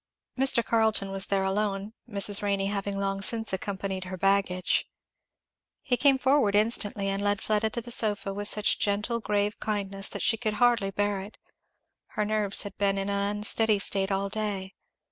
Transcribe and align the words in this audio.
Mr. 0.35 0.65
Carleton 0.65 1.11
was 1.11 1.27
there 1.27 1.43
alone, 1.43 1.93
Mrs. 2.09 2.41
Renney 2.41 2.65
having 2.71 2.97
long 2.99 3.21
since 3.21 3.53
accompanied 3.53 4.05
her 4.05 4.17
baggage. 4.17 4.87
He 5.83 5.95
came 5.95 6.17
forward 6.17 6.55
instantly 6.55 7.07
and 7.07 7.21
led 7.21 7.39
Fleda 7.39 7.69
to 7.69 7.81
the 7.81 7.91
sofa, 7.91 8.33
with 8.33 8.47
such 8.47 8.79
gentle 8.79 9.19
grave 9.19 9.59
kindness 9.59 10.07
that 10.07 10.23
she 10.23 10.37
could 10.37 10.55
hardly 10.55 10.89
bear 10.89 11.19
it; 11.19 11.37
her 12.17 12.25
nerves 12.25 12.63
had 12.63 12.75
been 12.79 12.97
in 12.97 13.09
an 13.11 13.19
unsteady 13.37 13.77
state 13.77 14.11
all 14.11 14.27
day. 14.27 14.73